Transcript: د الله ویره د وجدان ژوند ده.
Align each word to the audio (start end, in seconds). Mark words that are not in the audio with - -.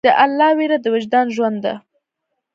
د 0.05 0.07
الله 0.23 0.49
ویره 0.57 0.77
د 0.81 0.85
وجدان 0.95 1.27
ژوند 1.35 1.57
ده. 1.65 1.73